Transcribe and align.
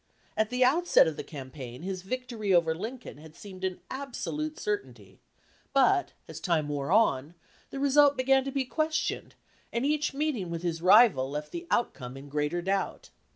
At 0.35 0.49
the 0.49 0.63
outset 0.65 1.07
of 1.07 1.15
the 1.15 1.23
campaign 1.23 1.83
his 1.83 2.01
vic 2.01 2.27
tory 2.27 2.55
over 2.55 2.73
Lincoln 2.73 3.19
had 3.19 3.35
seemed 3.35 3.63
an 3.63 3.81
absolute 3.91 4.57
cer 4.59 4.79
tainty, 4.79 5.19
but, 5.73 6.13
as 6.27 6.39
time 6.39 6.69
wore 6.69 6.91
on, 6.91 7.35
the 7.69 7.79
result 7.79 8.17
began 8.17 8.43
to 8.45 8.51
be 8.51 8.65
questioned, 8.65 9.35
and 9.71 9.85
each 9.85 10.11
meeting 10.11 10.49
with 10.49 10.63
his 10.63 10.81
rival 10.81 11.29
left 11.29 11.51
the 11.51 11.67
outcome 11.69 12.17
in 12.17 12.29
greater 12.29 12.63
doubt. 12.63 13.11